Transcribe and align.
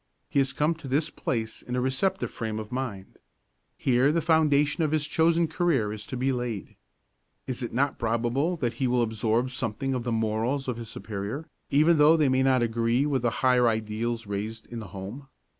He 0.31 0.39
has 0.39 0.51
come 0.51 0.73
to 0.73 0.87
this 0.87 1.11
place 1.11 1.61
in 1.61 1.75
a 1.75 1.79
receptive 1.79 2.31
frame 2.31 2.57
of 2.57 2.71
mind. 2.71 3.19
Here 3.77 4.11
the 4.11 4.19
foundation 4.19 4.83
of 4.83 4.89
his 4.89 5.05
chosen 5.05 5.47
career 5.47 5.93
is 5.93 6.07
to 6.07 6.17
be 6.17 6.31
laid. 6.31 6.75
Is 7.45 7.61
it 7.61 7.71
not 7.71 7.99
probable 7.99 8.57
that 8.57 8.73
he 8.81 8.87
will 8.87 9.03
absorb 9.03 9.51
something 9.51 9.93
of 9.93 10.03
the 10.03 10.11
morals 10.11 10.67
of 10.67 10.77
his 10.77 10.89
superior, 10.89 11.45
even 11.69 11.97
though 11.99 12.17
they 12.17 12.29
may 12.29 12.41
not 12.41 12.63
agree 12.63 13.05
with 13.05 13.21
the 13.21 13.29
higher 13.45 13.67
ideals 13.67 14.25
raised 14.25 14.65
in 14.65 14.79
the 14.79 14.87
home? 14.87 15.27